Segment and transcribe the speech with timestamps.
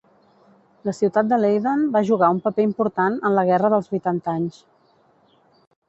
[0.89, 4.63] La ciutat de Leiden va jugar un paper important en la Guerra dels Vuitanta Anys.